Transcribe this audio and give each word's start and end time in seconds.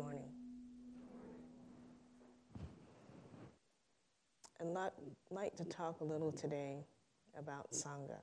morning. 0.00 0.24
I'd 4.58 4.90
like 5.30 5.54
to 5.56 5.64
talk 5.64 6.00
a 6.00 6.04
little 6.04 6.32
today 6.32 6.86
about 7.38 7.70
Sangha. 7.72 8.16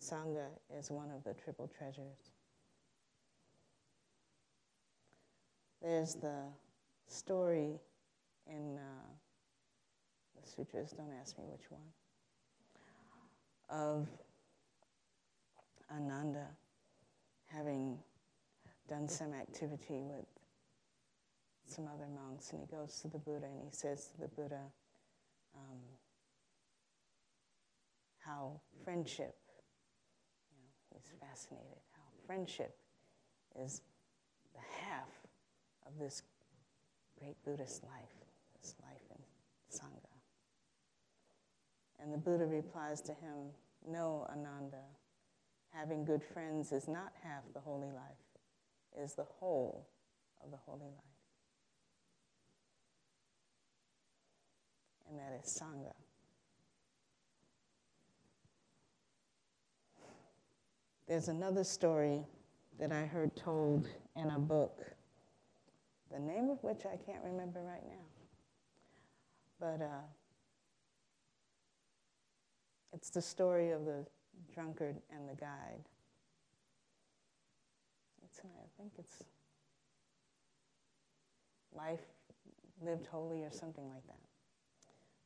Sangha 0.00 0.46
is 0.78 0.88
one 0.88 1.10
of 1.10 1.24
the 1.24 1.34
triple 1.34 1.68
treasures. 1.76 2.30
There's 5.82 6.14
the 6.14 6.42
story 7.08 7.80
in 8.46 8.76
uh, 8.76 9.08
the 10.40 10.48
sutras, 10.48 10.92
don't 10.92 11.12
ask 11.20 11.36
me 11.38 11.44
which 11.48 11.68
one, 11.70 11.80
of 13.68 14.06
Ananda 15.90 16.46
having 17.52 17.98
done 18.88 19.08
some 19.08 19.32
activity 19.34 20.02
with 20.02 20.24
some 21.66 21.86
other 21.86 22.08
monks, 22.08 22.52
and 22.52 22.60
he 22.60 22.66
goes 22.66 23.00
to 23.02 23.08
the 23.08 23.18
Buddha 23.18 23.46
and 23.46 23.62
he 23.62 23.70
says 23.70 24.08
to 24.08 24.20
the 24.20 24.28
Buddha 24.28 24.62
um, 25.54 25.78
how 28.18 28.60
friendship, 28.84 29.36
you 30.50 30.56
know, 30.56 30.98
he's 31.00 31.12
fascinated, 31.20 31.78
how 31.92 32.02
friendship 32.26 32.76
is 33.62 33.82
the 34.54 34.86
half 34.86 35.08
of 35.86 35.98
this 35.98 36.22
great 37.18 37.36
Buddhist 37.44 37.82
life, 37.84 38.14
this 38.60 38.74
life 38.82 39.02
in 39.10 39.22
Sangha. 39.76 40.08
And 42.00 42.12
the 42.12 42.18
Buddha 42.18 42.46
replies 42.46 43.00
to 43.02 43.12
him, 43.12 43.50
No, 43.86 44.26
Ananda, 44.30 44.84
having 45.70 46.04
good 46.04 46.22
friends 46.22 46.72
is 46.72 46.88
not 46.88 47.12
half 47.22 47.42
the 47.54 47.60
holy 47.60 47.90
life, 47.90 48.27
is 48.96 49.14
the 49.14 49.24
whole 49.24 49.86
of 50.44 50.50
the 50.50 50.56
holy 50.56 50.80
life. 50.80 51.04
And 55.08 55.18
that 55.18 55.40
is 55.42 55.60
Sangha. 55.60 55.94
There's 61.08 61.28
another 61.28 61.64
story 61.64 62.26
that 62.78 62.92
I 62.92 63.06
heard 63.06 63.34
told 63.34 63.88
in 64.14 64.28
a 64.28 64.38
book, 64.38 64.82
the 66.12 66.18
name 66.18 66.50
of 66.50 66.62
which 66.62 66.84
I 66.84 66.96
can't 66.96 67.24
remember 67.24 67.62
right 67.62 67.84
now. 67.86 68.04
But 69.58 69.82
uh, 69.82 70.04
it's 72.92 73.10
the 73.10 73.22
story 73.22 73.70
of 73.70 73.86
the 73.86 74.04
drunkard 74.52 74.96
and 75.10 75.28
the 75.28 75.34
guide. 75.34 75.84
It's, 78.24 78.40
I 78.40 78.68
think 78.76 78.92
it's 78.98 79.24
life 81.74 82.00
lived 82.80 83.06
holy 83.06 83.42
or 83.42 83.50
something 83.50 83.88
like 83.88 84.06
that. 84.06 84.20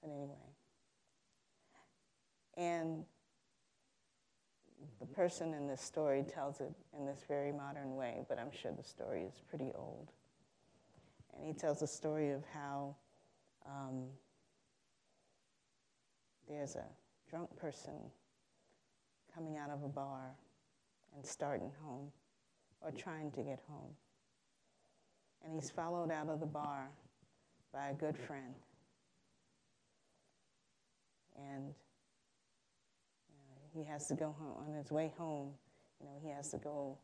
But 0.02 0.10
anyway. 0.10 0.34
And 2.56 3.04
the 5.00 5.06
person 5.06 5.54
in 5.54 5.66
this 5.66 5.80
story 5.80 6.24
tells 6.24 6.60
it 6.60 6.72
in 6.98 7.06
this 7.06 7.24
very 7.28 7.52
modern 7.52 7.94
way, 7.94 8.24
but 8.28 8.38
I'm 8.38 8.50
sure 8.50 8.72
the 8.72 8.82
story 8.82 9.22
is 9.22 9.40
pretty 9.48 9.72
old. 9.74 10.12
And 11.34 11.46
he 11.46 11.52
tells 11.52 11.80
the 11.80 11.86
story 11.86 12.30
of 12.30 12.44
how 12.52 12.96
um, 13.66 14.04
there's 16.48 16.76
a 16.76 16.84
drunk 17.31 17.54
person 17.56 17.94
coming 19.34 19.56
out 19.56 19.70
of 19.70 19.82
a 19.82 19.88
bar 19.88 20.36
and 21.14 21.25
starting 21.25 21.70
home 21.82 22.10
or 22.84 22.91
trying 22.91 23.31
to 23.32 23.43
get 23.43 23.60
home. 23.69 23.94
And 25.44 25.54
he's 25.54 25.70
followed 25.70 26.10
out 26.10 26.28
of 26.28 26.41
the 26.41 26.47
bar 26.47 26.88
by 27.72 27.88
a 27.88 27.94
good 27.94 28.16
friend. 28.16 28.54
And 31.37 31.75
you 33.28 33.38
know, 33.48 33.82
he 33.82 33.84
has 33.91 34.06
to 34.09 34.15
go 34.15 34.34
home 34.38 34.69
on 34.69 34.75
his 34.75 34.91
way 34.91 35.12
home. 35.16 35.50
You 36.00 36.06
know, 36.06 36.16
he 36.22 36.28
has 36.31 36.50
to 36.50 36.59
go 36.59 36.98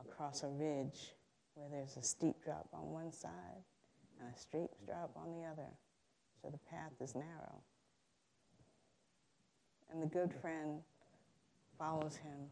across 0.00 0.42
a 0.42 0.48
ridge 0.48 1.14
where 1.54 1.68
there's 1.70 1.96
a 1.96 2.02
steep 2.02 2.36
drop 2.44 2.68
on 2.72 2.90
one 2.90 3.12
side 3.12 3.64
and 4.20 4.32
a 4.34 4.38
steep 4.38 4.70
drop 4.86 5.10
on 5.16 5.32
the 5.32 5.46
other. 5.46 5.68
So 6.40 6.50
the 6.50 6.58
path 6.70 6.92
is 7.00 7.14
narrow. 7.14 7.62
And 9.90 10.02
the 10.02 10.06
good 10.06 10.32
friend 10.40 10.80
follows 11.78 12.16
him 12.16 12.50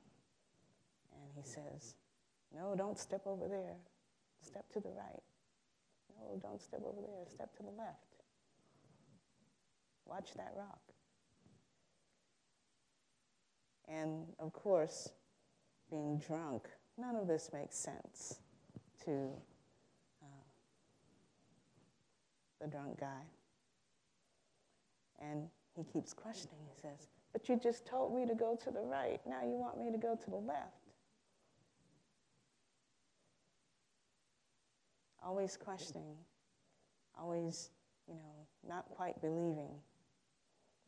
and 1.13 1.31
he 1.35 1.43
says, 1.43 1.95
No, 2.55 2.75
don't 2.77 2.99
step 2.99 3.23
over 3.27 3.49
there. 3.49 3.77
Step 4.43 4.69
to 4.73 4.81
the 4.81 4.91
right. 4.91 5.23
No, 6.19 6.39
don't 6.41 6.61
step 6.61 6.81
over 6.85 7.01
there. 7.01 7.27
Step 7.29 7.55
to 7.57 7.63
the 7.63 7.71
left. 7.71 8.17
Watch 10.07 10.35
that 10.37 10.53
rock. 10.57 10.81
And 13.89 14.27
of 14.39 14.53
course, 14.53 15.11
being 15.91 16.19
drunk, 16.19 16.69
none 16.99 17.17
of 17.17 17.29
this 17.29 17.51
makes 17.53 17.77
sense 17.77 18.41
to 19.05 19.31
uh, 20.23 20.27
the 22.61 22.69
drunk 22.69 22.99
guy. 23.01 23.23
And 25.21 25.49
he 25.77 25.85
keeps 25.85 26.13
questioning. 26.13 26.59
He 26.75 26.81
says, 26.81 27.09
but 27.33 27.49
you 27.49 27.61
just 27.63 27.87
told 27.87 28.15
me 28.15 28.27
to 28.27 28.35
go 28.35 28.59
to 28.65 28.71
the 28.71 28.81
right. 28.81 29.21
Now 29.27 29.43
you 29.43 29.57
want 29.57 29.79
me 29.79 29.93
to 29.93 29.99
go 29.99 30.17
to 30.17 30.31
the 30.31 30.37
left. 30.37 30.86
Always 35.27 35.57
questioning, 35.57 36.15
always, 37.19 37.71
you 38.07 38.15
know, 38.15 38.47
not 38.69 38.89
quite 38.91 39.21
believing, 39.21 39.75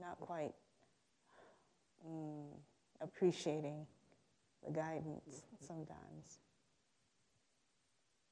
not 0.01 0.21
quite 0.21 0.53
mm, 2.09 2.47
appreciating 3.01 3.85
the 4.65 4.71
guidance 4.71 5.43
sometimes. 5.59 6.39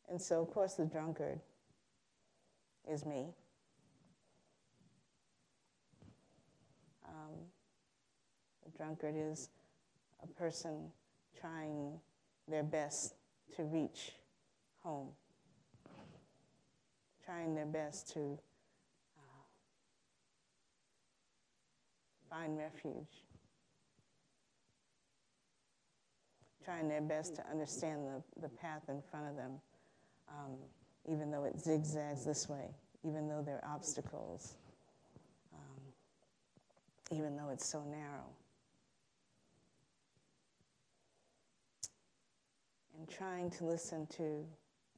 And 0.08 0.22
so, 0.22 0.40
of 0.40 0.50
course, 0.52 0.74
the 0.74 0.84
drunkard 0.84 1.40
is 2.88 3.04
me. 3.04 3.26
Um, 7.08 7.34
the 8.64 8.70
drunkard 8.76 9.16
is 9.16 9.48
a 10.22 10.26
person 10.28 10.92
trying 11.40 11.98
their 12.46 12.62
best 12.62 13.14
to 13.56 13.64
reach 13.64 14.12
home, 14.84 15.08
trying 17.26 17.54
their 17.54 17.66
best 17.66 18.12
to 18.14 18.38
uh, 19.19 19.42
find 22.31 22.56
refuge, 22.56 23.25
trying 26.65 26.88
their 26.88 27.00
best 27.00 27.34
to 27.34 27.44
understand 27.50 28.06
the, 28.06 28.41
the 28.41 28.48
path 28.48 28.82
in 28.88 29.03
front 29.10 29.28
of 29.28 29.36
them, 29.36 29.53
um, 30.28 30.53
even 31.10 31.31
though 31.31 31.44
it 31.44 31.60
zigzags 31.60 32.25
this 32.25 32.48
way, 32.48 32.70
even 33.04 33.28
though 33.28 33.42
there 33.44 33.60
are 33.65 33.75
obstacles, 33.75 34.54
um, 35.53 37.19
even 37.19 37.36
though 37.36 37.50
it's 37.50 37.66
so 37.66 37.82
narrow. 37.91 38.26
and 42.98 43.09
trying 43.09 43.50
to 43.50 43.65
listen 43.65 44.06
to, 44.06 44.44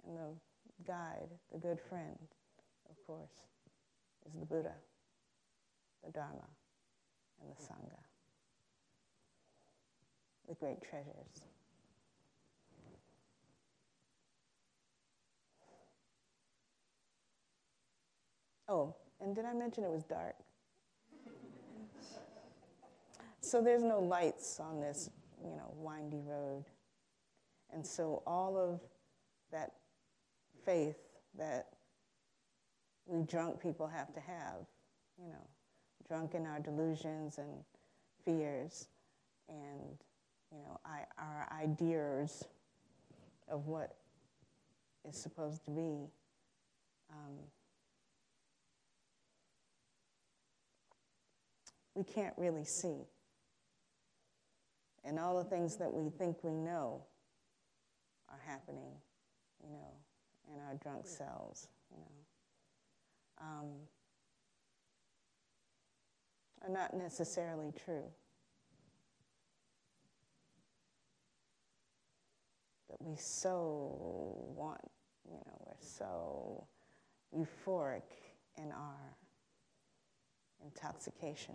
and 0.07 0.17
the 0.17 0.48
guide, 0.87 1.31
the 1.53 1.59
good 1.59 1.79
friend, 1.89 2.19
of 2.89 2.97
course, 3.07 3.45
is 4.27 4.33
the 4.35 4.47
Buddha, 4.47 4.75
the 6.05 6.11
Dharma, 6.13 6.49
and 7.41 7.51
the 7.51 7.63
Sangha, 7.63 7.99
the 10.49 10.55
great 10.55 10.83
treasures. 10.83 11.45
Oh, 18.69 18.95
and 19.21 19.35
did 19.35 19.47
I 19.47 19.55
mention 19.55 19.85
it 19.85 19.91
was 19.91 20.05
dark? 20.05 20.35
so 23.41 23.63
there's 23.63 23.83
no 23.83 23.99
lights 23.99 24.61
on 24.61 24.81
this, 24.81 25.09
you 25.43 25.57
know, 25.57 25.73
windy 25.75 26.21
road. 26.21 26.65
And 27.73 27.87
so 27.87 28.23
all 28.27 28.57
of 28.57 28.81
that 29.53 29.73
faith 30.69 30.99
that 31.39 31.69
we 33.07 33.23
drunk 33.23 33.59
people 33.63 33.87
have 33.87 34.13
to 34.13 34.21
have, 34.21 34.67
you 35.19 35.27
know, 35.27 35.47
drunk 36.07 36.35
in 36.35 36.47
our 36.47 36.61
delusions 36.61 37.39
and 37.39 37.49
fears 38.23 38.89
and, 39.49 39.97
you 40.53 40.59
know, 40.59 40.79
I, 40.85 41.05
our 41.17 41.49
ideas 41.59 42.45
of 43.51 43.67
what 43.67 43.97
is 45.09 45.17
supposed 45.17 45.65
to 45.65 45.71
be. 45.71 46.11
Um, 47.11 47.39
we 51.95 52.05
can't 52.05 52.35
really 52.37 52.65
see. 52.65 53.07
And 55.03 55.19
all 55.19 55.43
the 55.43 55.49
things 55.49 55.79
that 55.79 55.91
we 55.91 56.11
think 56.11 56.37
we 56.43 56.53
know 56.53 57.05
are 58.29 58.41
happening, 58.47 58.93
you 59.63 59.71
know, 59.71 59.95
in 60.53 60.61
our 60.61 60.75
drunk 60.83 61.07
selves, 61.07 61.69
you 61.91 61.97
know, 61.99 63.47
um, 63.47 63.69
are 66.63 66.71
not 66.71 66.95
necessarily 66.95 67.73
true. 67.85 68.05
But 72.89 72.97
we 73.01 73.17
so 73.17 74.35
want, 74.57 74.81
you 75.25 75.37
know, 75.37 75.59
we're 75.67 75.75
so 75.81 76.67
euphoric 77.37 78.03
in 78.57 78.73
our 78.73 79.17
intoxication 80.65 81.55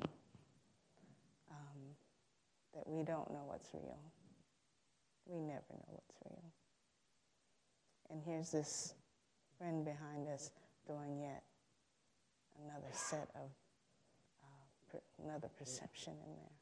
um, 1.52 1.80
that 2.74 2.88
we 2.88 3.04
don't 3.04 3.30
know 3.32 3.44
what's 3.46 3.70
real. 3.74 4.00
We 5.26 5.40
never 5.40 5.64
know 5.72 5.90
what's 5.90 6.16
real. 6.26 6.44
And 8.10 8.22
here's 8.26 8.52
this 8.52 8.94
friend 9.58 9.84
behind 9.84 10.28
us 10.28 10.52
doing 10.88 11.20
yet 11.20 11.44
another 12.64 12.92
set 12.92 13.30
of, 13.36 13.50
uh, 14.44 14.92
per- 14.92 15.24
another 15.24 15.50
perception 15.58 16.14
in 16.14 16.36
there. 16.36 16.54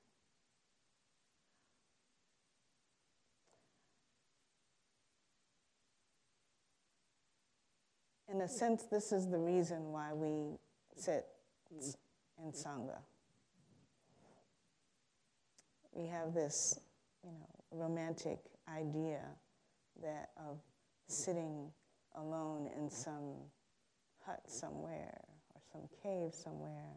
In 8.35 8.41
a 8.41 8.47
sense, 8.47 8.83
this 8.83 9.11
is 9.11 9.29
the 9.29 9.37
reason 9.37 9.91
why 9.91 10.13
we 10.13 10.57
sit 10.95 11.25
in 11.69 12.51
Sangha. 12.53 12.97
We 15.91 16.07
have 16.07 16.33
this, 16.33 16.79
you 17.25 17.31
know, 17.31 17.47
romantic 17.71 18.39
idea 18.69 19.21
that 20.01 20.29
of 20.37 20.59
sitting 21.11 21.69
alone 22.15 22.69
in 22.77 22.89
some 22.89 23.35
hut 24.25 24.41
somewhere 24.47 25.19
or 25.53 25.61
some 25.71 25.81
cave 26.01 26.33
somewhere 26.33 26.95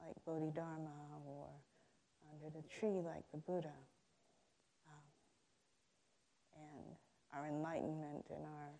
like 0.00 0.14
Bodhidharma 0.24 0.90
or 1.26 1.48
under 2.32 2.50
the 2.56 2.62
tree 2.68 3.00
like 3.04 3.24
the 3.32 3.38
Buddha. 3.38 3.72
Um, 4.88 5.04
and 6.54 6.96
our 7.34 7.46
enlightenment 7.46 8.24
and 8.30 8.44
our 8.44 8.70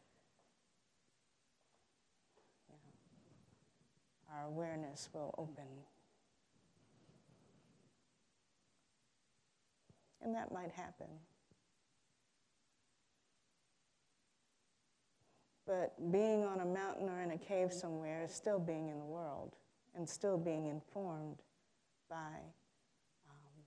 our 4.34 4.46
awareness 4.46 5.08
will 5.12 5.34
open. 5.38 5.64
And 10.22 10.34
that 10.34 10.52
might 10.52 10.72
happen. 10.72 11.06
But 15.66 16.12
being 16.12 16.44
on 16.44 16.60
a 16.60 16.64
mountain 16.64 17.08
or 17.08 17.20
in 17.22 17.32
a 17.32 17.38
cave 17.38 17.72
somewhere 17.72 18.24
is 18.24 18.32
still 18.32 18.58
being 18.58 18.88
in 18.88 18.98
the 18.98 19.04
world 19.04 19.56
and 19.96 20.08
still 20.08 20.38
being 20.38 20.66
informed 20.66 21.42
by 22.08 22.38
um, 23.28 23.62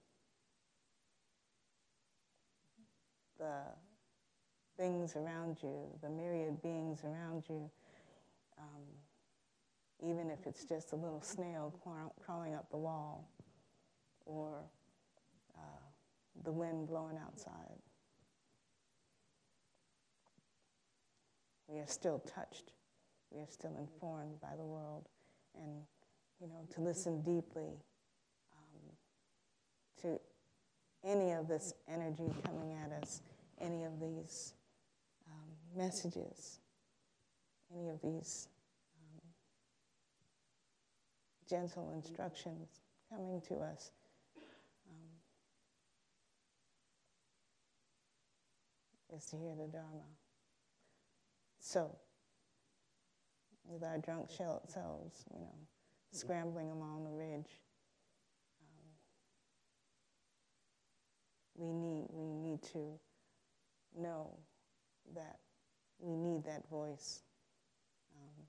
the 3.37 3.61
things 4.77 5.17
around 5.17 5.57
you, 5.61 5.87
the 6.01 6.09
myriad 6.09 6.61
beings 6.61 7.03
around 7.03 7.43
you. 7.49 7.69
Um, 8.57 8.83
even 10.01 10.29
if 10.29 10.47
it's 10.47 10.63
just 10.63 10.93
a 10.93 10.95
little 10.95 11.21
snail 11.21 11.73
crawling 12.25 12.53
up 12.53 12.69
the 12.69 12.77
wall 12.77 13.27
or 14.25 14.61
uh, 15.57 15.81
the 16.43 16.51
wind 16.51 16.87
blowing 16.87 17.17
outside. 17.17 17.75
We 21.69 21.79
are 21.79 21.87
still 21.87 22.19
touched. 22.19 22.71
We 23.31 23.39
are 23.41 23.47
still 23.49 23.75
informed 23.77 24.41
by 24.41 24.55
the 24.57 24.65
world. 24.65 25.07
And, 25.55 25.83
you 26.41 26.47
know, 26.47 26.65
to 26.75 26.81
listen 26.81 27.21
deeply 27.21 27.77
um, 28.53 28.91
to 30.01 30.19
any 31.03 31.31
of 31.31 31.47
this 31.47 31.73
energy 31.87 32.33
coming 32.45 32.73
at 32.73 32.91
us, 33.03 33.21
any 33.61 33.83
of 33.83 33.99
these 33.99 34.53
um, 35.29 35.77
messages, 35.77 36.59
any 37.73 37.89
of 37.89 38.01
these 38.01 38.47
gentle 41.49 41.91
instructions 41.95 42.81
coming 43.09 43.41
to 43.47 43.55
us. 43.55 43.91
Um, 44.87 44.95
is 49.17 49.25
to 49.25 49.35
hear 49.35 49.55
the 49.55 49.67
Dharma. 49.67 50.05
So, 51.59 51.95
with 53.65 53.83
our 53.83 53.97
drunk 53.97 54.29
selves, 54.29 55.25
you 55.33 55.39
know, 55.39 55.55
scrambling 56.11 56.71
along 56.71 57.03
the 57.03 57.11
ridge, 57.11 57.61
um, 58.61 58.89
we 61.55 61.73
need 61.73 62.07
we 62.09 62.33
need 62.33 62.63
to 62.73 62.99
know 63.97 64.37
that 65.13 65.39
we 65.99 66.15
need 66.15 66.43
that 66.45 66.67
voice 66.69 67.21
um, 68.15 68.45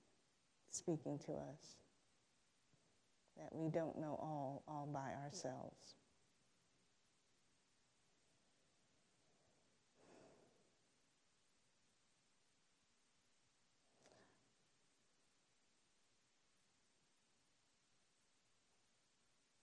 speaking 0.70 1.18
to 1.18 1.32
us 1.32 1.76
that 3.40 3.48
we 3.52 3.68
don't 3.70 3.98
know 3.98 4.18
all, 4.20 4.62
all 4.68 4.88
by 4.92 5.12
ourselves. 5.24 5.94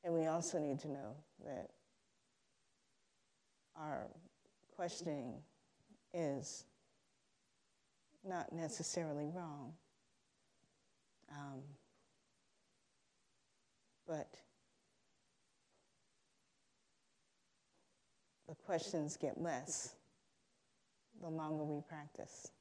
And 0.07 0.15
we 0.15 0.27
also 0.27 0.57
need 0.57 0.79
to 0.79 0.87
know 0.87 1.17
that 1.45 1.69
our 3.75 4.07
questioning 4.73 5.33
is 6.13 6.63
not 8.25 8.53
necessarily 8.53 9.27
wrong. 9.35 9.73
Um, 11.29 11.59
but 14.07 14.29
the 18.47 18.55
questions 18.65 19.17
get 19.17 19.37
less 19.37 19.93
the 21.21 21.27
longer 21.27 21.65
we 21.65 21.81
practice, 21.81 22.53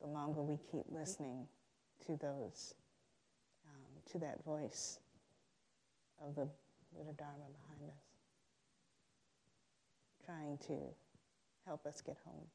the 0.00 0.06
longer 0.06 0.42
we 0.42 0.58
keep 0.70 0.84
listening 0.92 1.48
to 2.06 2.16
those, 2.18 2.76
um, 3.68 4.12
to 4.12 4.18
that 4.20 4.44
voice 4.44 5.00
of 6.20 6.34
the 6.34 6.48
Buddha 6.94 7.12
Dharma 7.16 7.46
behind 7.52 7.90
us, 7.90 8.02
trying 10.24 10.58
to 10.66 10.78
help 11.66 11.86
us 11.86 12.00
get 12.00 12.16
home. 12.24 12.46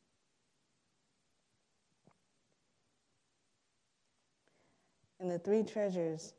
And 5.20 5.32
the 5.32 5.40
three 5.40 5.64
treasures, 5.64 6.34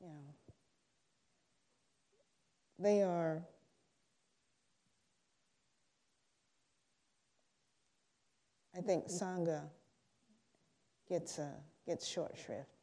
you 0.00 0.08
know, 0.08 0.34
they 2.78 3.02
are 3.02 3.42
I 8.76 8.80
think 8.82 9.08
Sangha 9.08 9.62
gets, 11.08 11.38
uh, 11.38 11.48
gets 11.86 12.06
short 12.06 12.34
shrift. 12.42 12.79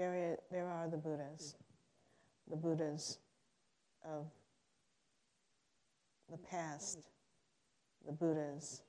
There, 0.00 0.14
is, 0.14 0.38
there 0.50 0.66
are 0.66 0.88
the 0.88 0.96
Buddhas, 0.96 1.56
the 2.48 2.56
Buddhas 2.56 3.18
of 4.02 4.24
the 6.30 6.38
past, 6.38 7.00
the 8.06 8.12
Buddhas 8.12 8.80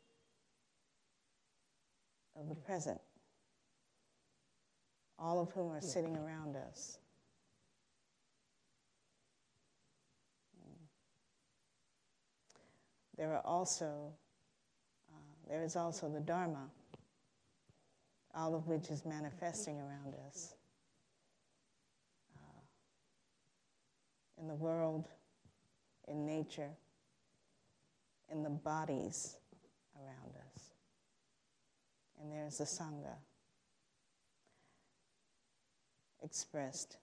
of 2.40 2.48
the 2.48 2.56
present 2.56 3.02
all 5.20 5.40
of 5.40 5.52
whom 5.52 5.72
are 5.72 5.82
sitting 5.82 6.18
around 6.18 6.56
us. 6.56 6.98
There 13.18 13.36
are 13.36 13.46
also, 13.46 14.14
uh, 15.14 15.18
there 15.48 15.64
is 15.64 15.76
also 15.76 16.10
the 16.10 16.22
Dharma, 16.22 16.70
all 18.34 18.56
of 18.56 18.68
which 18.68 18.90
is 18.90 19.06
manifesting 19.06 19.80
around 19.80 20.16
us. 20.28 20.56
In 24.42 24.48
the 24.48 24.56
world, 24.56 25.08
in 26.08 26.26
nature, 26.26 26.72
in 28.32 28.44
the 28.44 28.50
bodies 28.50 29.38
around 29.96 30.36
us. 30.36 30.72
And 32.20 32.32
there's 32.32 32.58
the 32.58 32.64
Sangha 32.64 33.16
expressed 36.24 36.98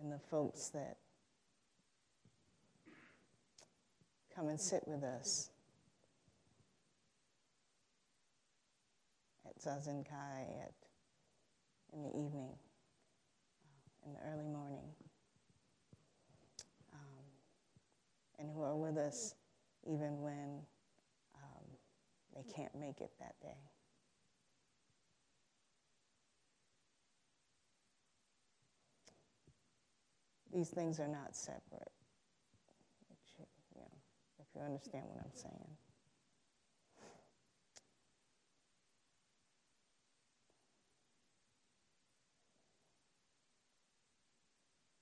in 0.00 0.10
the 0.10 0.18
folks 0.30 0.68
that 0.68 0.98
come 4.34 4.48
and 4.48 4.60
sit 4.60 4.82
with 4.86 5.02
us 5.02 5.48
at 9.46 9.58
Zazen 9.58 10.06
Kai 10.06 10.46
at, 10.62 10.74
in 11.94 12.02
the 12.02 12.10
evening, 12.10 12.52
in 14.04 14.12
the 14.12 14.18
early 14.30 14.46
morning, 14.46 14.84
um, 16.92 18.35
and 18.46 18.54
who 18.54 18.62
are 18.62 18.76
with 18.76 18.96
us 18.96 19.34
even 19.84 20.20
when 20.20 20.60
um, 21.34 21.64
they 22.34 22.42
can't 22.54 22.74
make 22.74 23.00
it 23.00 23.10
that 23.18 23.34
day. 23.42 23.58
These 30.52 30.68
things 30.70 31.00
are 31.00 31.08
not 31.08 31.34
separate, 31.34 31.90
you, 33.38 33.44
know, 33.80 33.90
if 34.38 34.46
you 34.54 34.62
understand 34.62 35.04
what 35.08 35.18
I'm 35.24 35.34
saying. 35.34 35.76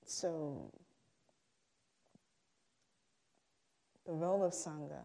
So, 0.05 0.71
the 4.05 4.13
role 4.13 4.43
of 4.43 4.51
Sangha 4.53 5.03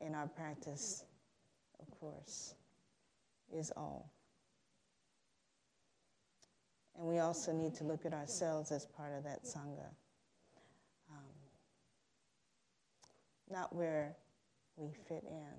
in 0.00 0.14
our 0.14 0.26
practice, 0.26 1.04
of 1.80 2.00
course, 2.00 2.54
is 3.54 3.72
all. 3.76 4.10
And 6.98 7.06
we 7.06 7.18
also 7.18 7.52
need 7.52 7.74
to 7.76 7.84
look 7.84 8.04
at 8.04 8.12
ourselves 8.12 8.72
as 8.72 8.86
part 8.86 9.12
of 9.16 9.24
that 9.24 9.44
Sangha. 9.44 9.88
Um, 11.10 11.34
not 13.50 13.74
where 13.74 14.16
we 14.76 14.88
fit 15.08 15.24
in, 15.28 15.52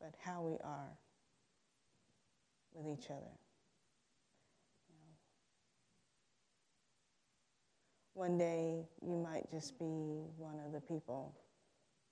but 0.00 0.14
how 0.24 0.42
we 0.42 0.58
are 0.64 0.88
with 2.74 2.86
each 2.86 3.10
other. 3.10 3.39
One 8.20 8.36
day 8.36 8.84
you 9.00 9.16
might 9.16 9.50
just 9.50 9.78
be 9.78 10.26
one 10.36 10.60
of 10.66 10.72
the 10.72 10.80
people 10.82 11.34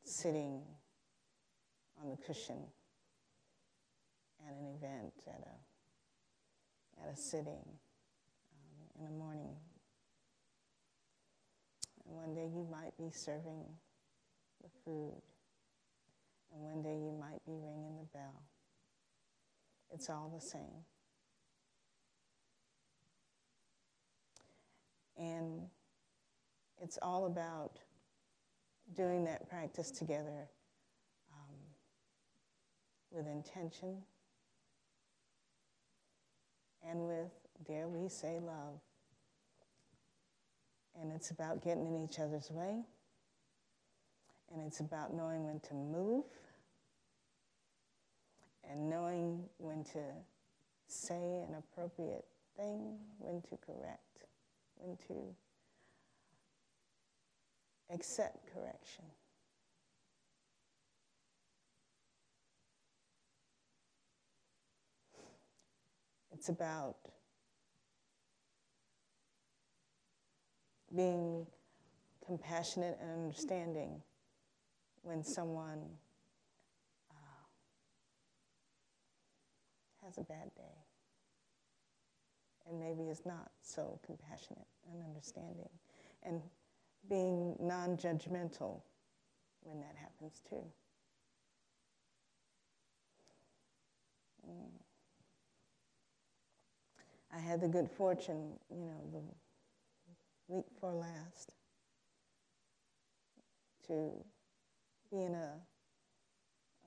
sitting 0.05 0.63
on 2.03 2.09
the 2.09 2.17
cushion 2.17 2.57
at 4.43 4.55
an 4.55 4.75
event, 4.75 5.13
at 5.27 5.43
a, 5.43 7.03
at 7.03 7.13
a 7.13 7.15
sitting 7.15 7.61
um, 7.61 8.99
in 8.99 9.05
the 9.05 9.11
morning. 9.11 9.55
And 12.07 12.17
one 12.17 12.35
day 12.35 12.49
you 12.55 12.67
might 12.73 12.97
be 12.97 13.11
serving 13.13 13.67
the 14.63 14.71
food. 14.87 15.21
And 16.55 16.63
one 16.63 16.81
day 16.81 16.97
you 16.97 17.15
might 17.21 17.45
be 17.45 17.53
ringing 17.53 17.99
the 17.99 18.19
bell. 18.19 18.45
It's 19.91 20.09
all 20.09 20.33
the 20.35 20.41
same. 20.41 20.87
And 25.19 25.69
it's 26.83 26.99
all 27.03 27.27
about 27.27 27.79
doing 28.95 29.25
that 29.25 29.49
practice 29.49 29.91
together 29.91 30.49
um, 31.33 31.57
with 33.11 33.27
intention 33.27 33.97
and 36.89 37.07
with, 37.07 37.31
dare 37.67 37.89
we 37.89 38.09
say, 38.09 38.39
love. 38.39 38.81
And 41.01 41.13
it's 41.13 41.31
about 41.31 41.63
getting 41.63 41.87
in 41.87 42.05
each 42.05 42.19
other's 42.19 42.51
way. 42.51 42.85
And 44.53 44.63
it's 44.67 44.81
about 44.81 45.15
knowing 45.15 45.45
when 45.45 45.61
to 45.61 45.75
move 45.75 46.25
and 48.71 48.89
knowing 48.89 49.45
when 49.59 49.85
to 49.85 50.01
say 50.87 51.15
an 51.49 51.57
appropriate 51.59 52.25
thing, 52.57 52.97
when 53.19 53.43
to 53.43 53.57
correct, 53.59 54.25
when 54.77 54.97
to 55.09 55.15
accept 57.93 58.47
correction. 58.53 59.05
It's 66.33 66.49
about 66.49 66.97
being 70.95 71.47
compassionate 72.25 72.99
and 73.01 73.11
understanding 73.11 74.03
when 75.03 75.25
someone 75.25 75.81
uh, 77.11 77.45
has 80.05 80.19
a 80.19 80.23
bad 80.23 80.51
day 80.57 80.85
and 82.69 82.79
maybe 82.79 83.09
is 83.09 83.23
not 83.25 83.51
so 83.63 83.99
compassionate 84.05 84.67
and 84.93 85.03
understanding. 85.03 85.71
And 86.23 86.43
being 87.09 87.57
non 87.61 87.97
judgmental 87.97 88.83
when 89.63 89.81
that 89.81 89.95
happens 90.01 90.43
too. 90.49 90.65
Mm. 94.49 94.71
I 97.35 97.39
had 97.39 97.61
the 97.61 97.69
good 97.69 97.91
fortune, 97.91 98.53
you 98.71 98.87
know, 98.87 99.01
the 99.13 99.21
week 100.49 100.65
before 100.73 100.95
last, 100.95 101.53
to 103.87 104.11
be 105.11 105.23
in 105.23 105.35
a, 105.35 105.53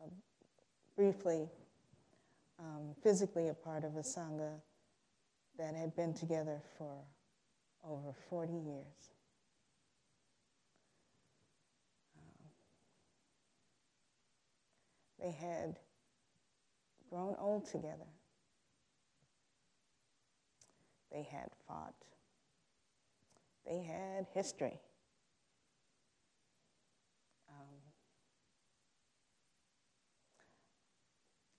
a 0.03 0.07
briefly, 0.95 1.47
um, 2.59 2.95
physically 3.03 3.49
a 3.49 3.53
part 3.53 3.83
of 3.83 3.95
a 3.95 4.01
Sangha 4.01 4.59
that 5.57 5.75
had 5.75 5.95
been 5.95 6.13
together 6.13 6.59
for 6.77 6.91
over 7.87 8.13
40 8.29 8.53
years. 8.53 9.10
They 15.21 15.31
had 15.31 15.77
grown 17.09 17.35
old 17.39 17.65
together. 17.65 18.07
They 21.11 21.23
had 21.23 21.49
fought. 21.67 21.93
They 23.67 23.83
had 23.83 24.25
history. 24.33 24.79
Um, 27.49 27.77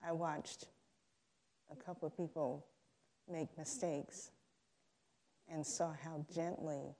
I 0.04 0.12
watched 0.12 0.66
a 1.70 1.76
couple 1.76 2.08
of 2.08 2.16
people 2.16 2.66
make 3.30 3.56
mistakes 3.56 4.30
and 5.48 5.64
saw 5.64 5.92
how 6.02 6.24
gently 6.34 6.96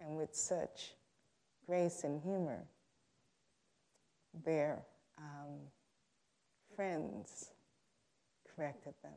and 0.00 0.16
with 0.16 0.34
such 0.34 0.94
grace 1.66 2.04
and 2.04 2.20
humor 2.20 2.64
their 4.44 4.82
um, 5.18 5.58
friends 6.74 7.50
corrected 8.54 8.94
them. 9.02 9.12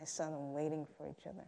I 0.00 0.04
saw 0.04 0.30
them 0.30 0.52
waiting 0.52 0.86
for 0.96 1.08
each 1.08 1.26
other. 1.26 1.46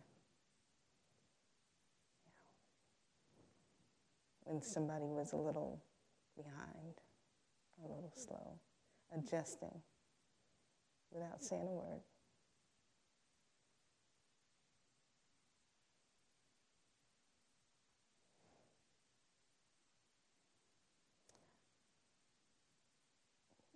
When 4.45 4.61
somebody 4.61 5.05
was 5.05 5.33
a 5.33 5.37
little 5.37 5.81
behind, 6.37 6.95
a 7.79 7.83
little 7.83 8.13
slow, 8.17 8.59
adjusting 9.17 9.83
without 11.13 11.43
saying 11.43 11.69
a 11.69 11.73
word. 11.73 12.01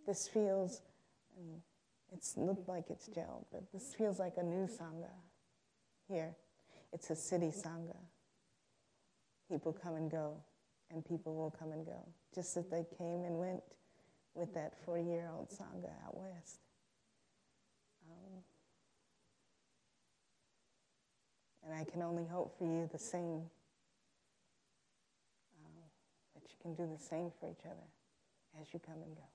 This 0.07 0.29
feels, 0.29 0.83
it's 2.13 2.37
looked 2.37 2.69
like 2.69 2.85
it's 2.91 3.09
gelled, 3.09 3.47
but 3.51 3.73
this 3.73 3.95
feels 3.95 4.19
like 4.19 4.35
a 4.37 4.43
new 4.43 4.67
Sangha 4.67 5.11
here. 6.09 6.35
It's 6.93 7.11
a 7.11 7.17
city 7.17 7.49
Sangha. 7.49 7.97
People 9.51 9.73
come 9.73 9.97
and 9.97 10.11
go, 10.11 10.37
and 10.91 11.05
people 11.05 11.35
will 11.35 11.51
come 11.51 11.73
and 11.73 11.87
go, 11.87 12.07
just 12.35 12.57
as 12.57 12.67
they 12.67 12.85
came 12.99 13.25
and 13.25 13.39
went 13.39 13.63
with 14.35 14.53
that 14.55 14.75
40 14.85 15.05
year 15.05 15.31
old 15.35 15.49
Sangha 15.49 15.91
out 16.07 16.17
west. 16.17 16.61
Um, 18.11 18.43
and 21.65 21.75
I 21.81 21.85
can 21.91 22.03
only 22.03 22.27
hope 22.27 22.59
for 22.59 22.65
you 22.65 22.89
the 22.93 22.99
same, 22.99 23.43
uh, 25.65 25.87
that 26.35 26.43
you 26.51 26.57
can 26.61 26.75
do 26.75 26.87
the 26.93 27.03
same 27.03 27.31
for 27.41 27.49
each 27.49 27.65
other 27.65 27.89
as 28.61 28.73
you 28.73 28.81
come 28.81 29.03
and 29.03 29.15
go. 29.15 29.34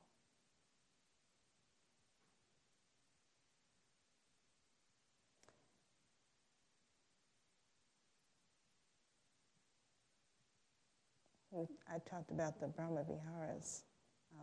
I 11.88 12.00
talked 12.10 12.32
about 12.32 12.60
the 12.60 12.68
Brahma 12.68 13.04
Viharas 13.04 13.84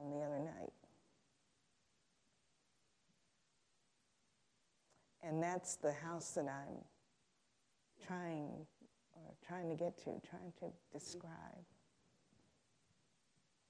um, 0.01 0.11
the 0.11 0.25
other 0.25 0.39
night. 0.39 0.73
And 5.23 5.43
that's 5.43 5.77
the 5.77 5.93
house 5.93 6.31
that 6.33 6.47
I'm 6.47 6.79
trying 8.07 8.51
or 9.15 9.35
trying 9.47 9.69
to 9.69 9.75
get 9.75 9.99
to, 9.99 10.21
trying 10.29 10.53
to 10.61 10.67
describe 10.93 11.65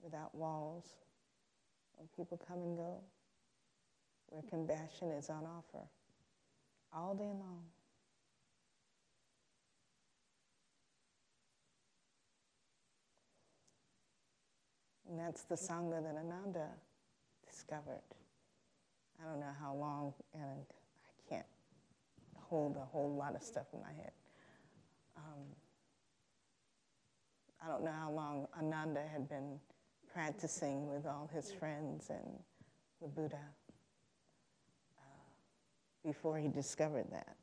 without 0.03 0.35
walls, 0.35 0.85
where 1.97 2.07
people 2.17 2.41
come 2.47 2.59
and 2.59 2.77
go, 2.77 3.01
where 4.29 4.43
compassion 4.51 5.11
is 5.11 5.31
on 5.31 5.45
offer 5.45 5.87
all 6.93 7.15
day 7.15 7.25
long. 7.25 7.63
And 15.09 15.19
that's 15.19 15.43
the 15.45 15.55
Sangha 15.55 16.03
that 16.03 16.17
Ananda 16.17 16.69
discovered. 17.47 18.03
I 19.21 19.31
don't 19.31 19.41
know 19.41 19.55
how 19.61 19.75
long, 19.75 20.13
and 20.35 20.43
I 20.45 21.31
can't 21.35 21.47
hold 22.37 22.77
a 22.77 22.85
whole 22.85 23.15
lot 23.15 23.35
of 23.35 23.43
stuff 23.43 23.67
in 23.73 23.81
my 23.81 23.93
head. 23.93 24.13
Um, 25.17 25.45
I 27.65 27.69
don't 27.69 27.85
know 27.85 27.93
how 27.93 28.11
long 28.11 28.47
Ananda 28.59 29.03
had 29.11 29.29
been 29.29 29.59
practicing 30.13 30.89
with 30.89 31.07
all 31.07 31.31
his 31.33 31.53
friends 31.53 32.11
and 32.11 32.39
the 33.01 33.09
Buddha 33.09 33.39
uh, 34.99 35.03
before 36.05 36.39
he 36.39 36.49
discovered 36.49 37.07
that. 37.13 37.37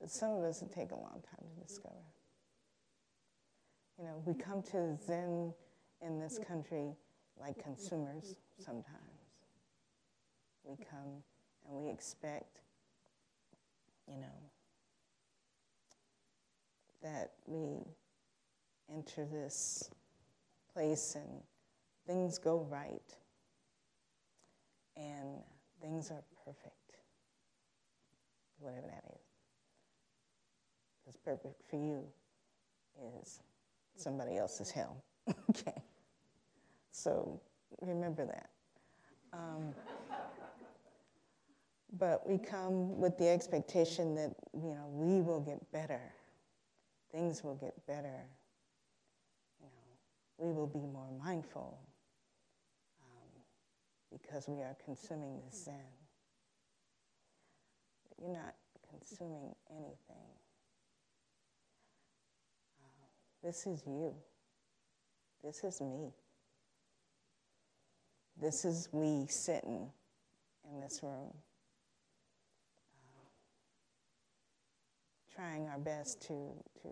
But 0.00 0.10
some 0.10 0.32
of 0.32 0.44
us, 0.44 0.62
it 0.62 0.70
take 0.72 0.90
a 0.90 0.96
long 0.96 1.22
time 1.30 1.46
to 1.54 1.66
discover. 1.66 1.94
You 3.98 4.04
know, 4.04 4.22
we 4.24 4.34
come 4.34 4.62
to 4.72 4.96
Zen 5.06 5.54
in 6.04 6.20
this 6.20 6.38
country 6.46 6.94
like 7.40 7.62
consumers 7.62 8.36
sometimes. 8.58 8.84
We 10.64 10.76
come 10.76 11.22
and 11.68 11.76
we 11.82 11.90
expect, 11.90 12.60
you 14.08 14.16
know, 14.16 14.26
that 17.02 17.32
we 17.46 17.78
enter 18.94 19.24
this 19.24 19.90
place 20.72 21.16
and 21.16 21.40
things 22.06 22.38
go 22.38 22.66
right 22.70 23.16
and 24.96 25.40
things 25.80 26.10
are 26.10 26.22
perfect, 26.44 26.98
whatever 28.58 28.86
that 28.86 29.04
is. 29.14 29.20
Because 31.00 31.16
perfect 31.18 31.62
for 31.68 31.76
you 31.76 32.02
is 33.20 33.40
somebody 33.96 34.36
else's 34.36 34.70
hell. 34.70 35.02
okay. 35.50 35.82
So 36.94 37.40
remember 37.80 38.24
that. 38.24 38.50
Um, 39.32 39.74
but 41.98 42.24
we 42.26 42.38
come 42.38 43.00
with 43.00 43.18
the 43.18 43.28
expectation 43.28 44.14
that 44.14 44.32
you 44.52 44.68
know 44.68 44.86
we 44.92 45.20
will 45.20 45.40
get 45.40 45.58
better, 45.72 46.00
things 47.10 47.42
will 47.42 47.56
get 47.56 47.84
better. 47.88 48.28
You 49.60 49.66
know, 49.66 50.46
we 50.46 50.52
will 50.52 50.68
be 50.68 50.86
more 50.86 51.08
mindful 51.18 51.76
um, 53.02 53.42
because 54.12 54.48
we 54.48 54.62
are 54.62 54.76
consuming 54.84 55.40
the 55.44 55.56
Zen. 55.56 55.74
But 58.08 58.24
you're 58.24 58.36
not 58.36 58.54
consuming 58.88 59.52
anything. 59.68 60.30
Uh, 62.78 63.06
this 63.42 63.66
is 63.66 63.82
you. 63.84 64.14
This 65.42 65.64
is 65.64 65.80
me. 65.80 66.12
This 68.40 68.64
is 68.64 68.88
we 68.92 69.26
sitting 69.28 69.90
in 70.70 70.80
this 70.80 71.00
room, 71.02 71.32
trying 75.34 75.68
our 75.68 75.78
best 75.78 76.20
to, 76.22 76.52
to 76.82 76.88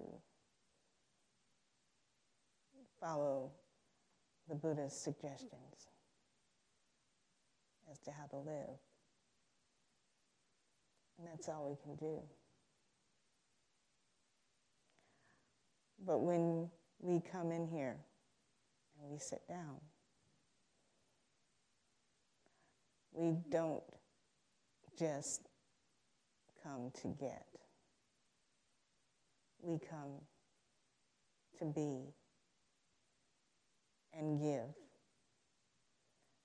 follow 3.00 3.50
the 4.48 4.55
Buddha's 4.55 4.94
suggestions 4.94 5.88
as 7.90 7.98
to 8.00 8.11
how 8.12 8.26
to 8.26 8.37
live. 8.38 8.78
And 11.18 11.26
that's 11.28 11.48
all 11.48 11.68
we 11.68 11.76
can 11.83 11.96
do. 11.96 12.20
But 16.05 16.20
when 16.20 16.68
we 17.00 17.20
come 17.20 17.52
in 17.52 17.66
here 17.66 17.96
and 19.00 19.11
we 19.11 19.18
sit 19.18 19.46
down, 19.48 19.76
we 23.12 23.37
don't 23.51 23.83
just 24.98 25.48
come 26.62 26.90
to 27.03 27.09
get. 27.20 27.46
We 29.61 29.79
come 29.79 30.20
to 31.59 31.64
be 31.64 32.14
and 34.14 34.40
give, 34.40 34.75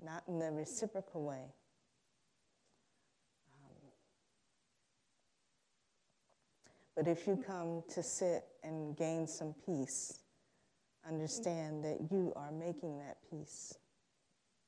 not 0.03 0.23
in 0.27 0.39
the 0.39 0.51
reciprocal 0.51 1.23
way. 1.23 1.43
Um, 3.63 3.75
but 6.95 7.07
if 7.07 7.27
you 7.27 7.43
come 7.45 7.83
to 7.93 8.03
sit 8.03 8.43
and 8.63 8.95
gain 8.95 9.27
some 9.27 9.53
peace, 9.65 10.19
understand 11.07 11.83
that 11.83 11.97
you 12.11 12.33
are 12.35 12.51
making 12.51 12.99
that 12.99 13.17
peace 13.29 13.77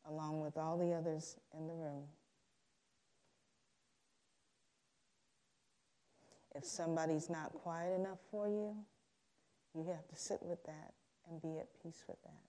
along 0.10 0.42
with 0.42 0.58
all 0.58 0.78
the 0.78 0.94
others 0.94 1.36
in 1.58 1.68
the 1.68 1.74
room. 1.74 2.04
If 6.56 6.66
somebody's 6.66 7.30
not 7.30 7.54
quiet 7.54 8.00
enough 8.00 8.18
for 8.32 8.48
you, 8.48 8.76
you 9.76 9.86
have 9.88 10.08
to 10.08 10.16
sit 10.16 10.40
with 10.42 10.64
that 10.66 10.94
and 11.30 11.42
be 11.42 11.60
at 11.60 11.68
peace 11.84 12.04
with 12.08 12.22
that. 12.24 12.42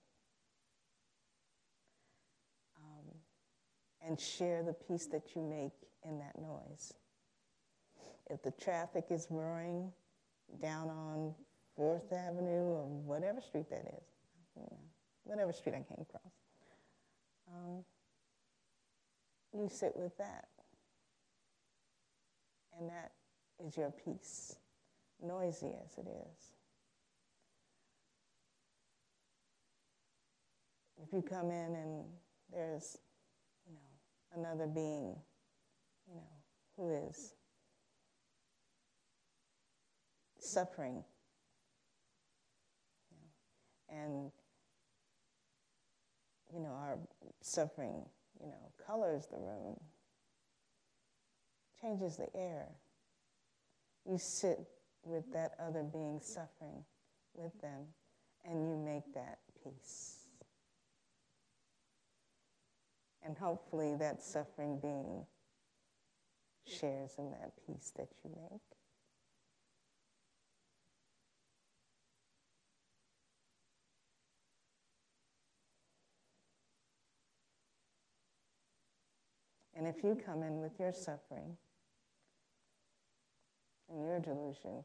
Um, 2.77 3.15
and 4.07 4.19
share 4.19 4.63
the 4.63 4.73
peace 4.73 5.05
that 5.07 5.35
you 5.35 5.41
make 5.41 5.73
in 6.03 6.17
that 6.19 6.41
noise. 6.41 6.93
If 8.29 8.41
the 8.41 8.51
traffic 8.51 9.05
is 9.11 9.27
roaring 9.29 9.91
down 10.61 10.89
on 10.89 11.33
Fourth 11.75 12.11
Avenue 12.11 12.63
or 12.63 12.85
whatever 13.05 13.39
street 13.39 13.69
that 13.69 13.85
is, 13.85 14.03
you 14.55 14.63
know, 14.63 14.77
whatever 15.23 15.53
street 15.53 15.75
I 15.75 15.83
came 15.83 16.01
across, 16.01 16.40
um, 17.53 17.83
you 19.53 19.69
sit 19.69 19.93
with 19.95 20.17
that. 20.17 20.45
And 22.79 22.89
that 22.89 23.11
is 23.65 23.77
your 23.77 23.91
peace, 23.91 24.55
noisy 25.21 25.73
as 25.85 25.97
it 25.97 26.07
is. 26.07 26.53
If 31.03 31.13
you 31.13 31.21
come 31.21 31.51
in 31.51 31.75
and 31.75 32.05
there's, 32.53 32.97
you 33.67 33.73
know, 33.73 34.41
another 34.41 34.67
being, 34.67 35.15
you 36.07 36.15
know, 36.15 36.29
who 36.77 37.09
is 37.09 37.33
suffering, 40.39 41.03
you 43.09 43.17
know, 43.17 44.03
and 44.03 44.31
you 46.53 46.59
know, 46.59 46.69
our 46.69 46.97
suffering, 47.41 48.05
you 48.39 48.47
know, 48.47 48.71
colors 48.85 49.27
the 49.31 49.37
room, 49.37 49.79
changes 51.81 52.17
the 52.17 52.27
air. 52.35 52.67
You 54.05 54.17
sit 54.17 54.59
with 55.03 55.31
that 55.33 55.53
other 55.59 55.83
being 55.83 56.19
suffering 56.21 56.83
with 57.33 57.59
them, 57.61 57.85
and 58.45 58.67
you 58.67 58.75
make 58.75 59.13
that 59.13 59.39
peace. 59.63 60.17
And 63.23 63.37
hopefully, 63.37 63.95
that 63.99 64.23
suffering 64.23 64.79
being 64.81 65.25
shares 66.65 67.11
in 67.17 67.31
that 67.31 67.51
peace 67.67 67.91
that 67.97 68.09
you 68.23 68.31
make. 68.49 68.70
And 79.81 79.89
if 79.89 80.03
you 80.03 80.15
come 80.23 80.43
in 80.43 80.61
with 80.61 80.73
your 80.79 80.93
suffering 80.93 81.57
and 83.89 84.05
your 84.05 84.19
delusion, 84.19 84.83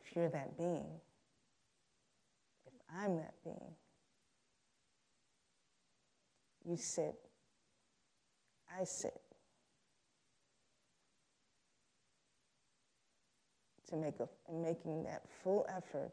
if 0.00 0.16
you're 0.16 0.30
that 0.30 0.56
being, 0.56 0.86
if 2.66 2.72
I'm 2.90 3.16
that 3.16 3.34
being, 3.44 3.74
you 6.64 6.78
sit, 6.78 7.16
I 8.80 8.84
sit. 8.84 9.20
To 13.90 13.96
make 13.96 14.20
a, 14.20 14.28
making 14.50 15.04
that 15.04 15.24
full 15.44 15.66
effort 15.68 16.12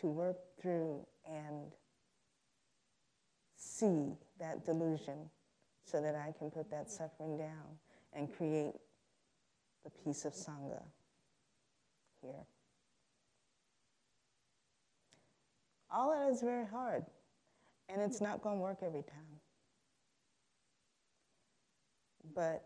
to 0.00 0.06
work 0.06 0.36
through 0.62 1.04
and 1.28 1.72
see 3.74 4.12
that 4.38 4.64
delusion 4.64 5.30
so 5.84 6.00
that 6.00 6.14
I 6.14 6.32
can 6.38 6.50
put 6.50 6.70
that 6.70 6.90
suffering 6.90 7.36
down 7.36 7.78
and 8.12 8.32
create 8.32 8.74
the 9.84 9.90
peace 10.04 10.24
of 10.24 10.32
Sangha 10.32 10.82
here. 12.22 12.46
All 15.90 16.10
that 16.12 16.32
is 16.32 16.40
very 16.40 16.66
hard, 16.66 17.04
and 17.88 18.00
it's 18.00 18.20
not 18.20 18.42
going 18.42 18.56
to 18.56 18.62
work 18.62 18.78
every 18.82 19.02
time. 19.02 19.40
But 22.34 22.64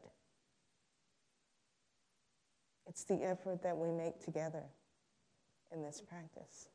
it's 2.86 3.04
the 3.04 3.22
effort 3.22 3.62
that 3.62 3.76
we 3.76 3.90
make 3.90 4.20
together 4.24 4.64
in 5.72 5.82
this 5.82 6.00
practice. 6.00 6.68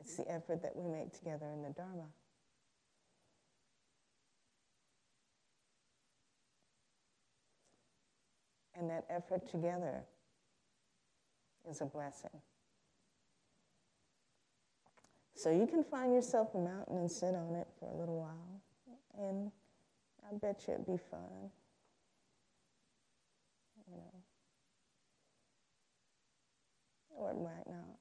It's 0.00 0.16
the 0.16 0.30
effort 0.30 0.62
that 0.62 0.74
we 0.74 0.90
make 0.90 1.12
together 1.12 1.46
in 1.54 1.62
the 1.62 1.70
Dharma. 1.70 2.08
And 8.82 8.90
that 8.90 9.04
effort 9.08 9.48
together 9.48 10.02
is 11.70 11.80
a 11.82 11.84
blessing. 11.84 12.30
So 15.36 15.52
you 15.52 15.68
can 15.68 15.84
find 15.84 16.12
yourself 16.12 16.48
a 16.56 16.58
mountain 16.58 16.96
and 16.96 17.08
sit 17.08 17.32
on 17.36 17.54
it 17.54 17.68
for 17.78 17.88
a 17.88 17.96
little 17.96 18.18
while, 18.18 18.60
and 19.16 19.52
I 20.28 20.34
bet 20.36 20.64
you 20.66 20.74
it'd 20.74 20.86
be 20.86 20.96
fun. 20.96 21.52
You 23.88 23.98
know. 23.98 24.14
Or 27.10 27.30
it 27.30 27.36
might 27.36 27.68
not. 27.72 27.98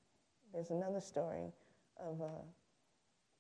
There's 0.52 0.72
another 0.72 1.00
story 1.00 1.54
of 1.98 2.22
a, 2.22 2.32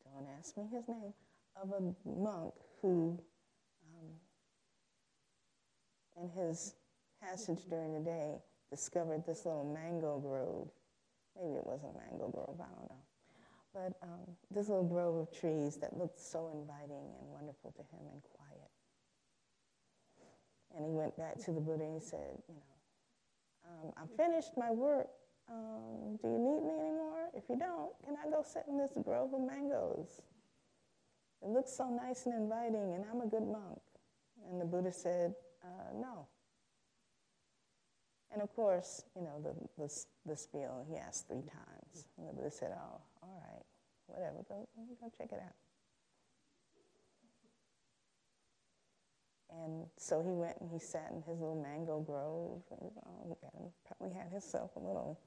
don't 0.03 0.27
ask 0.37 0.55
me 0.57 0.65
his 0.71 0.87
name, 0.87 1.11
of 1.59 1.71
a 1.71 1.81
monk 2.07 2.53
who, 2.83 3.19
um, 3.99 4.09
in 6.21 6.29
his 6.29 6.75
passage 7.21 7.65
during 7.69 7.93
the 7.93 7.99
day, 7.99 8.35
discovered 8.69 9.23
this 9.25 9.45
little 9.45 9.65
mango 9.65 10.19
grove. 10.19 10.69
Maybe 11.35 11.55
it 11.55 11.65
wasn't 11.65 11.95
a 11.95 11.99
mango 11.99 12.29
grove, 12.29 12.59
I 12.59 12.67
don't 12.75 12.89
know. 12.89 13.03
But 13.73 13.93
um, 14.03 14.35
this 14.49 14.67
little 14.67 14.83
grove 14.83 15.15
of 15.15 15.31
trees 15.31 15.77
that 15.77 15.97
looked 15.97 16.19
so 16.19 16.51
inviting 16.53 17.07
and 17.19 17.31
wonderful 17.31 17.71
to 17.71 17.81
him 17.95 18.03
and 18.11 18.21
quiet. 18.35 18.71
And 20.75 20.85
he 20.85 20.91
went 20.91 21.15
back 21.17 21.37
to 21.45 21.51
the 21.51 21.61
Buddha 21.61 21.83
and 21.83 22.01
he 22.01 22.05
said, 22.05 22.35
you 22.49 22.55
know, 22.55 22.71
um, 23.67 23.93
I 23.95 24.05
finished 24.17 24.51
my 24.57 24.71
work. 24.71 25.07
Um, 25.49 26.17
do 26.21 26.27
you 26.27 26.39
need 26.39 26.63
me 26.63 26.75
anymore? 26.79 27.29
If 27.33 27.43
you 27.49 27.57
don't, 27.57 27.91
can 28.05 28.15
I 28.15 28.29
go 28.29 28.43
sit 28.43 28.63
in 28.67 28.77
this 28.77 28.91
grove 29.03 29.33
of 29.33 29.41
mangoes? 29.41 30.21
It 31.41 31.49
looks 31.49 31.75
so 31.75 31.89
nice 31.89 32.25
and 32.25 32.35
inviting, 32.35 32.93
and 32.93 33.03
I'm 33.11 33.21
a 33.21 33.27
good 33.27 33.43
monk. 33.43 33.79
And 34.49 34.61
the 34.61 34.65
Buddha 34.65 34.91
said, 34.91 35.33
uh, 35.63 35.93
no. 35.99 36.27
And 38.31 38.41
of 38.41 38.55
course, 38.55 39.03
you 39.15 39.23
know, 39.23 39.41
the, 39.43 39.53
the, 39.83 39.91
the 40.25 40.37
spiel, 40.37 40.85
he 40.89 40.95
asked 40.95 41.27
three 41.27 41.41
times. 41.41 42.07
And 42.17 42.27
the 42.29 42.33
Buddha 42.33 42.51
said, 42.51 42.71
oh, 42.73 43.01
all 43.23 43.43
right, 43.47 43.63
whatever, 44.07 44.37
go, 44.47 44.67
go 45.01 45.11
check 45.17 45.29
it 45.31 45.39
out. 45.43 45.55
And 49.63 49.85
so 49.97 50.21
he 50.21 50.31
went 50.31 50.55
and 50.61 50.69
he 50.71 50.79
sat 50.79 51.11
in 51.11 51.21
his 51.23 51.39
little 51.39 51.61
mango 51.61 51.99
grove 51.99 52.61
and 52.79 52.89
um, 53.43 53.67
probably 53.85 54.15
had 54.15 54.31
himself 54.31 54.71
a 54.77 54.79
little, 54.79 55.19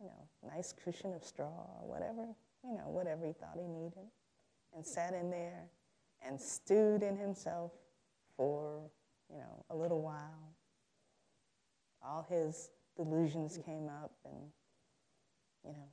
you 0.00 0.06
know, 0.06 0.50
nice 0.50 0.72
cushion 0.72 1.12
of 1.12 1.22
straw 1.22 1.68
or 1.82 1.86
whatever, 1.86 2.26
you 2.64 2.72
know, 2.72 2.88
whatever 2.88 3.26
he 3.26 3.32
thought 3.34 3.54
he 3.54 3.68
needed, 3.68 4.08
and 4.74 4.84
sat 4.84 5.12
in 5.12 5.30
there 5.30 5.64
and 6.26 6.40
stewed 6.40 7.02
in 7.02 7.18
himself 7.18 7.72
for, 8.34 8.80
you 9.30 9.36
know, 9.36 9.64
a 9.68 9.76
little 9.76 10.00
while 10.00 10.55
all 12.06 12.26
his 12.28 12.70
delusions 12.96 13.58
came 13.64 13.88
up 13.88 14.12
and, 14.24 14.50
you 15.64 15.72
know, 15.72 15.88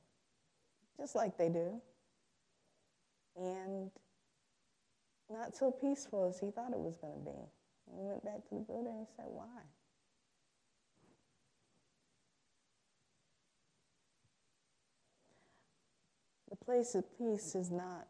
just 0.98 1.14
like 1.14 1.36
they 1.36 1.48
do. 1.48 1.80
And 3.36 3.90
not 5.30 5.56
so 5.56 5.70
peaceful 5.70 6.24
as 6.24 6.38
he 6.38 6.50
thought 6.50 6.72
it 6.72 6.78
was 6.78 6.96
going 6.96 7.14
to 7.14 7.24
be. 7.24 7.36
And 7.90 7.98
he 7.98 8.06
went 8.06 8.24
back 8.24 8.48
to 8.48 8.54
the 8.54 8.60
Buddha 8.60 8.90
and 8.90 9.00
he 9.00 9.06
said, 9.16 9.26
Why? 9.28 9.46
The 16.50 16.56
place 16.56 16.94
of 16.94 17.04
peace 17.18 17.56
is 17.56 17.70
not 17.70 18.06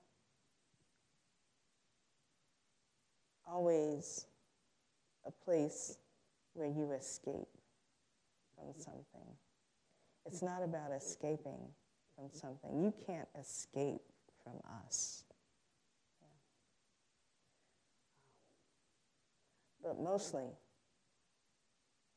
always 3.50 4.26
a 5.26 5.30
place 5.30 5.96
where 6.52 6.68
you 6.68 6.92
escape 6.92 7.48
from 8.64 8.80
something. 8.82 9.28
It's 10.26 10.42
not 10.42 10.62
about 10.62 10.92
escaping 10.96 11.60
from 12.16 12.30
something. 12.32 12.82
You 12.82 12.92
can't 13.06 13.28
escape 13.38 14.00
from 14.42 14.54
us. 14.86 15.24
Yeah. 16.20 16.28
But 19.82 20.00
mostly, 20.00 20.48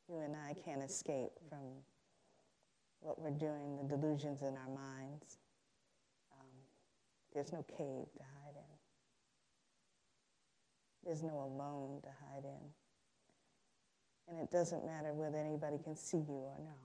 you 0.08 0.20
and 0.20 0.34
I 0.34 0.54
can't 0.54 0.82
escape 0.82 1.32
from 1.48 1.82
what 3.00 3.20
we're 3.20 3.30
doing, 3.30 3.76
the 3.76 3.96
delusions 3.96 4.42
in 4.42 4.56
our 4.56 4.68
minds. 4.68 5.38
Um, 6.32 6.46
there's 7.34 7.52
no 7.52 7.62
cave 7.76 8.06
to 8.16 8.22
hide 8.22 8.56
in. 8.56 8.78
There's 11.04 11.22
no 11.22 11.34
alone 11.34 12.00
to 12.02 12.08
hide 12.08 12.44
in. 12.44 12.70
And 14.28 14.38
it 14.40 14.50
doesn't 14.50 14.84
matter 14.84 15.14
whether 15.14 15.38
anybody 15.38 15.78
can 15.82 15.96
see 15.96 16.18
you 16.18 16.44
or 16.44 16.58
not, 16.58 16.76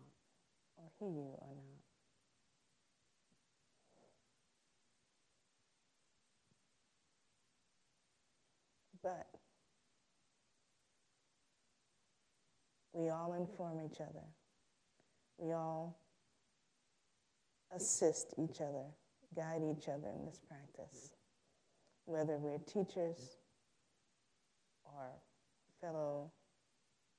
or 0.77 0.85
hear 0.99 1.09
you 1.09 1.29
or 1.39 1.47
not. 1.55 1.83
But 9.03 9.27
we 12.93 13.09
all 13.09 13.33
inform 13.33 13.81
each 13.85 13.99
other. 13.99 14.23
We 15.37 15.51
all 15.51 15.99
assist 17.75 18.33
each 18.37 18.61
other, 18.61 18.85
guide 19.35 19.63
each 19.63 19.89
other 19.89 20.07
in 20.17 20.25
this 20.25 20.39
practice, 20.47 21.11
whether 22.05 22.37
we're 22.37 22.59
teachers 22.59 23.35
or 24.85 25.09
fellow 25.81 26.31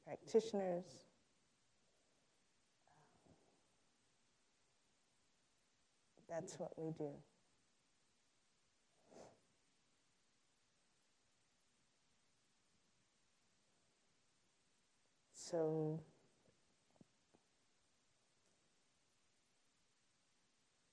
practitioners. 0.04 0.84
That's 6.28 6.58
what 6.58 6.70
we 6.76 6.90
do. 6.92 7.10
So, 15.32 16.00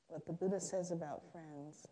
what 0.07 0.25
the 0.25 0.33
Buddha 0.33 0.59
says 0.59 0.91
about 0.91 1.23
friends, 1.31 1.87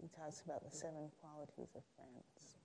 he 0.00 0.08
talks 0.08 0.42
about 0.44 0.68
the 0.68 0.76
seven 0.76 1.10
qualities 1.22 1.74
of 1.76 1.82
friends. 1.96 2.58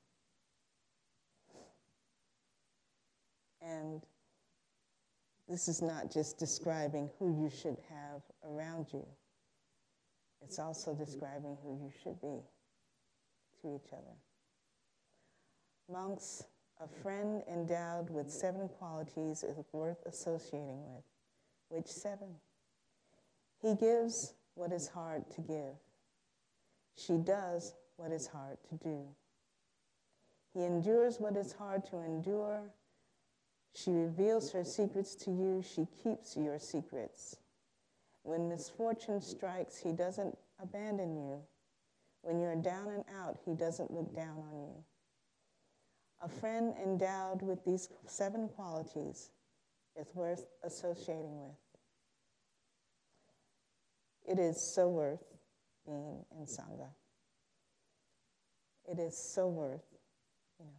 And 3.62 4.02
this 5.56 5.70
is 5.70 5.82
not 5.82 6.12
just 6.12 6.38
describing 6.38 7.10
who 7.18 7.42
you 7.42 7.50
should 7.50 7.78
have 7.90 8.22
around 8.44 8.88
you, 8.92 9.06
it's 10.42 10.60
also 10.60 10.94
describing 10.94 11.58
who 11.64 11.80
you 11.82 11.90
should 12.04 12.20
be 12.20 12.42
to 13.62 13.74
each 13.74 13.94
other. 13.94 14.18
Monks, 15.90 16.44
a 16.84 17.02
friend 17.02 17.42
endowed 17.50 18.10
with 18.10 18.30
seven 18.30 18.68
qualities 18.68 19.44
is 19.44 19.56
worth 19.72 20.06
associating 20.06 20.84
with. 20.94 21.06
Which 21.70 21.88
seven? 21.88 22.36
He 23.62 23.76
gives 23.76 24.34
what 24.56 24.74
is 24.74 24.90
hard 24.90 25.24
to 25.36 25.42
give. 25.42 25.78
She 26.98 27.14
does 27.14 27.76
what 27.96 28.12
is 28.12 28.28
hard 28.28 28.58
to 28.72 28.76
do. 28.76 29.06
He 30.54 30.66
endures 30.66 31.22
what 31.22 31.38
is 31.38 31.54
hard 31.54 31.86
to 31.92 32.02
endure 32.02 32.74
she 33.76 33.92
reveals 33.92 34.52
her 34.54 34.64
secrets 34.64 35.16
to 35.16 35.32
you. 35.32 35.62
She 35.62 35.86
keeps 36.02 36.38
your 36.38 36.58
secrets. 36.60 37.36
When 38.24 38.48
misfortune 38.48 39.22
strikes, 39.22 39.78
he 39.78 39.92
doesn't 39.92 40.38
abandon 40.62 41.16
you. 41.18 41.42
When 42.22 42.40
you're 42.40 42.56
down 42.56 42.88
and 42.88 43.04
out, 43.20 43.38
he 43.46 43.54
doesn't 43.54 43.92
look 43.92 44.16
down 44.16 44.38
on 44.50 44.60
you. 44.62 44.84
A 46.24 46.30
friend 46.30 46.74
endowed 46.82 47.42
with 47.42 47.64
these 47.66 47.90
seven 48.08 48.48
qualities 48.48 49.32
is 50.00 50.08
worth 50.16 50.46
associating 50.64 51.38
with. 51.38 51.56
It 54.26 54.40
is 54.40 54.60
so 54.60 54.88
worth 54.88 55.24
being 55.86 56.26
in 56.40 56.46
Sangha. 56.46 56.90
It 58.90 59.00
is 59.00 59.18
so 59.18 59.48
worth, 59.48 59.84
you 60.60 60.66
know, 60.66 60.72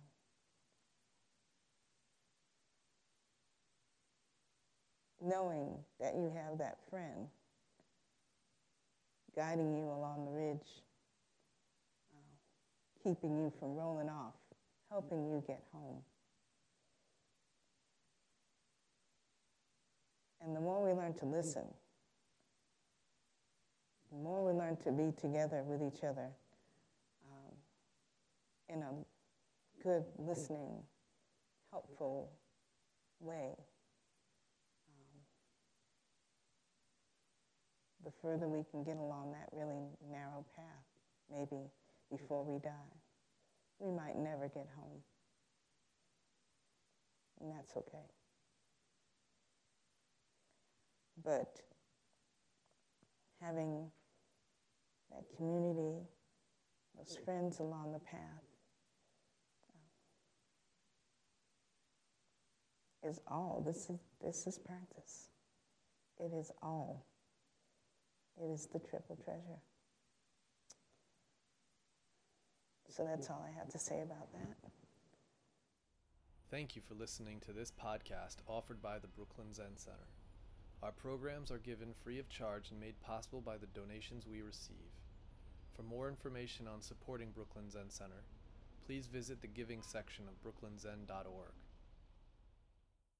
knowing 5.26 5.74
that 6.00 6.14
you 6.14 6.32
have 6.34 6.58
that 6.58 6.78
friend 6.88 7.26
guiding 9.34 9.76
you 9.76 9.84
along 9.84 10.24
the 10.24 10.30
ridge, 10.30 10.82
uh, 12.14 13.02
keeping 13.02 13.36
you 13.36 13.52
from 13.58 13.74
rolling 13.74 14.08
off, 14.08 14.34
helping 14.90 15.26
you 15.26 15.42
get 15.46 15.62
home. 15.72 15.98
And 20.42 20.54
the 20.54 20.60
more 20.60 20.82
we 20.86 20.92
learn 20.92 21.12
to 21.14 21.26
listen, 21.26 21.64
the 24.12 24.18
more 24.18 24.44
we 24.46 24.52
learn 24.58 24.76
to 24.76 24.92
be 24.92 25.12
together 25.20 25.62
with 25.64 25.82
each 25.82 26.04
other 26.04 26.28
um, 27.30 27.54
in 28.68 28.82
a 28.82 29.82
good, 29.82 30.04
listening, 30.18 30.82
helpful 31.72 32.30
way, 33.20 33.56
the 38.06 38.12
further 38.22 38.46
we 38.46 38.62
can 38.70 38.84
get 38.84 38.96
along 38.96 39.32
that 39.32 39.48
really 39.52 39.82
narrow 40.08 40.46
path, 40.54 40.86
maybe 41.28 41.60
before 42.08 42.44
we 42.44 42.60
die. 42.60 42.94
We 43.80 43.90
might 43.90 44.16
never 44.16 44.46
get 44.46 44.68
home. 44.76 45.02
And 47.40 47.50
that's 47.50 47.76
okay. 47.76 48.06
But 51.24 51.60
having 53.42 53.90
that 55.10 55.24
community, 55.36 56.06
those 56.96 57.18
friends 57.24 57.58
along 57.58 57.92
the 57.92 57.98
path, 57.98 58.20
is 63.02 63.20
all. 63.26 63.64
This 63.66 63.90
is, 63.90 63.98
this 64.24 64.46
is 64.46 64.58
practice. 64.58 65.28
It 66.20 66.32
is 66.32 66.52
all. 66.62 67.04
It 68.42 68.50
is 68.52 68.66
the 68.72 68.78
triple 68.78 69.16
treasure. 69.16 69.60
So 72.88 73.04
that's 73.04 73.28
all 73.28 73.44
I 73.46 73.58
have 73.58 73.68
to 73.70 73.78
say 73.78 74.00
about 74.00 74.32
that. 74.32 74.70
Thank 76.50 76.76
you 76.76 76.82
for 76.82 76.94
listening 76.94 77.40
to 77.40 77.52
this 77.52 77.72
podcast 77.72 78.36
offered 78.46 78.80
by 78.80 78.98
the 78.98 79.08
Brooklyn 79.08 79.52
Zen 79.52 79.76
Center. 79.76 80.08
Our 80.82 80.92
programs 80.92 81.50
are 81.50 81.58
given 81.58 81.94
free 82.04 82.18
of 82.18 82.28
charge 82.28 82.70
and 82.70 82.80
made 82.80 83.00
possible 83.00 83.40
by 83.40 83.56
the 83.58 83.66
donations 83.66 84.26
we 84.26 84.42
receive. 84.42 84.92
For 85.74 85.82
more 85.82 86.08
information 86.08 86.66
on 86.68 86.80
supporting 86.80 87.32
Brooklyn 87.32 87.70
Zen 87.70 87.90
Center, 87.90 88.24
please 88.86 89.06
visit 89.06 89.42
the 89.42 89.48
giving 89.48 89.82
section 89.82 90.26
of 90.28 90.40
brooklynzen.org. 90.42 91.52